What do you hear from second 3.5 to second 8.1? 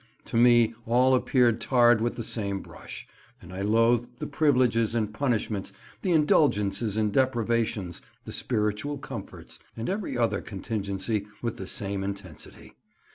I loathed the privileges and punishments, the indulgences and deprivations,